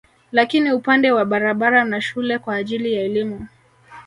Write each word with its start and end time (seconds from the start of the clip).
Lakini 0.31 0.71
upande 0.71 1.11
wa 1.11 1.25
barabara 1.25 1.83
na 1.85 2.01
shule 2.01 2.39
kwa 2.39 2.55
ajili 2.55 2.93
ya 2.93 3.01
elimu 3.01 3.47